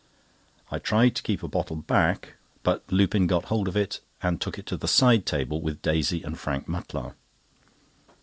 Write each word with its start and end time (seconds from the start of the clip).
I 0.71 0.79
tried 0.79 1.13
to 1.17 1.21
keep 1.21 1.43
a 1.43 1.47
bottle 1.47 1.75
back, 1.75 2.33
but 2.63 2.83
Lupin 2.91 3.27
got 3.27 3.45
hold 3.53 3.67
of 3.67 3.77
it, 3.77 3.99
and 4.23 4.41
took 4.41 4.57
it 4.57 4.65
to 4.65 4.75
the 4.75 4.87
side 4.87 5.27
table 5.27 5.61
with 5.61 5.83
Daisy 5.83 6.23
and 6.23 6.39
Frank 6.39 6.67
Mutlar. 6.67 7.13